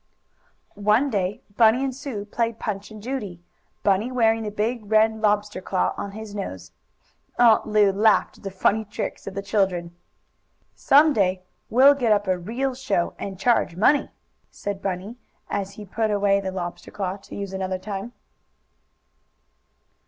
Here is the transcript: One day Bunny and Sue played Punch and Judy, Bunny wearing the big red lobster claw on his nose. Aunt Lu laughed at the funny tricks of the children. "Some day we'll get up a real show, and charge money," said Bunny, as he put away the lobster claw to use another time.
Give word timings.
One 0.73 1.11
day 1.11 1.43
Bunny 1.57 1.83
and 1.83 1.95
Sue 1.95 2.25
played 2.25 2.57
Punch 2.57 2.89
and 2.89 3.03
Judy, 3.03 3.39
Bunny 3.83 4.11
wearing 4.11 4.41
the 4.41 4.49
big 4.49 4.89
red 4.89 5.21
lobster 5.21 5.61
claw 5.61 5.93
on 5.95 6.13
his 6.13 6.33
nose. 6.33 6.71
Aunt 7.37 7.67
Lu 7.67 7.91
laughed 7.91 8.39
at 8.39 8.43
the 8.43 8.49
funny 8.49 8.83
tricks 8.83 9.27
of 9.27 9.35
the 9.35 9.43
children. 9.43 9.95
"Some 10.73 11.13
day 11.13 11.43
we'll 11.69 11.93
get 11.93 12.11
up 12.11 12.25
a 12.25 12.35
real 12.39 12.73
show, 12.73 13.13
and 13.19 13.37
charge 13.39 13.75
money," 13.75 14.09
said 14.49 14.81
Bunny, 14.81 15.17
as 15.51 15.73
he 15.73 15.85
put 15.85 16.09
away 16.09 16.41
the 16.41 16.51
lobster 16.51 16.89
claw 16.89 17.17
to 17.17 17.35
use 17.35 17.53
another 17.53 17.77
time. 17.77 18.13